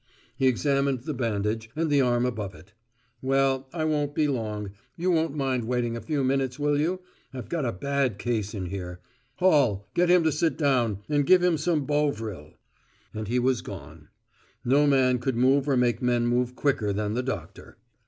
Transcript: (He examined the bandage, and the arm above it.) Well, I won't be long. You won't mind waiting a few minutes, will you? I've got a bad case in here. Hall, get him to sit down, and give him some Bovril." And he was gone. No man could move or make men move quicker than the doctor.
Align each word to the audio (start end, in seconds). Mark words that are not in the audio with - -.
(He 0.35 0.47
examined 0.47 1.01
the 1.01 1.13
bandage, 1.13 1.69
and 1.75 1.87
the 1.91 2.01
arm 2.01 2.25
above 2.25 2.55
it.) 2.55 2.73
Well, 3.21 3.69
I 3.71 3.85
won't 3.85 4.15
be 4.15 4.27
long. 4.27 4.71
You 4.97 5.11
won't 5.11 5.35
mind 5.35 5.65
waiting 5.65 5.95
a 5.95 6.01
few 6.01 6.23
minutes, 6.23 6.57
will 6.57 6.79
you? 6.79 7.01
I've 7.35 7.49
got 7.49 7.65
a 7.67 7.71
bad 7.71 8.17
case 8.17 8.55
in 8.55 8.65
here. 8.65 8.99
Hall, 9.35 9.87
get 9.93 10.09
him 10.09 10.23
to 10.23 10.31
sit 10.31 10.57
down, 10.57 11.03
and 11.07 11.23
give 11.27 11.43
him 11.43 11.55
some 11.55 11.85
Bovril." 11.85 12.55
And 13.13 13.27
he 13.27 13.37
was 13.37 13.61
gone. 13.61 14.07
No 14.65 14.87
man 14.87 15.19
could 15.19 15.35
move 15.35 15.69
or 15.69 15.77
make 15.77 16.01
men 16.01 16.25
move 16.25 16.55
quicker 16.55 16.91
than 16.91 17.13
the 17.13 17.21
doctor. 17.21 17.77